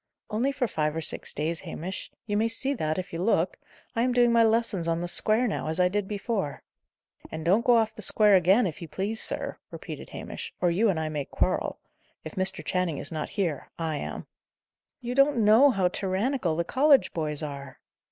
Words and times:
"Only 0.31 0.51
for 0.51 0.67
five 0.67 0.95
or 0.95 1.01
six 1.01 1.31
days, 1.31 1.59
Hamish. 1.59 2.09
You 2.25 2.35
may 2.35 2.47
see 2.47 2.73
that, 2.73 2.97
if 2.97 3.13
you 3.13 3.21
look. 3.21 3.59
I 3.95 4.01
am 4.01 4.13
doing 4.13 4.31
my 4.31 4.43
lessons 4.43 4.87
on 4.87 4.99
the 4.99 5.07
square, 5.07 5.47
now, 5.47 5.67
as 5.67 5.79
I 5.79 5.89
did 5.89 6.07
before." 6.07 6.63
"And 7.31 7.45
don't 7.45 7.63
go 7.63 7.77
off 7.77 7.93
the 7.93 8.01
square 8.01 8.35
again, 8.35 8.65
if 8.65 8.81
you 8.81 8.87
please, 8.87 9.21
sir," 9.21 9.59
repeated 9.69 10.09
Hamish, 10.09 10.55
"or 10.59 10.71
you 10.71 10.89
and 10.89 10.99
I 10.99 11.09
may 11.09 11.25
quarrel. 11.25 11.77
If 12.23 12.33
Mr. 12.33 12.65
Channing 12.65 12.97
is 12.97 13.11
not 13.11 13.29
here, 13.29 13.69
I 13.77 13.97
am." 13.97 14.25
"You 15.01 15.13
don't 15.13 15.37
know 15.45 15.69
how 15.69 15.87
tyrannical 15.87 16.55
the 16.55 16.63
college 16.63 17.13
boys 17.13 17.43
are." 17.43 17.79